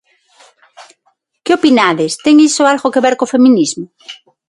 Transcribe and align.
Que 1.43 1.51
opinades, 1.59 2.11
ten 2.25 2.35
iso 2.49 2.63
algo 2.71 2.91
que 2.93 3.03
ver 3.05 3.15
co 3.19 3.31
feminismo? 3.33 3.85